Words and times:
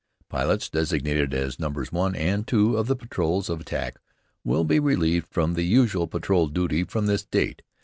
Pilots 0.29 0.67
designated 0.67 1.31
as 1.31 1.59
numbers 1.59 1.91
1 1.91 2.15
and 2.15 2.47
2 2.47 2.75
of 2.75 2.87
the 2.87 2.95
patrols 2.95 3.49
of 3.51 3.59
attack 3.61 3.99
will 4.43 4.63
be 4.63 4.79
relieved 4.79 5.27
from 5.29 5.53
the 5.53 5.61
usual 5.63 6.07
patrol 6.07 6.47
duty 6.47 6.83
from 6.83 7.05
this 7.05 7.23
date. 7.23 7.61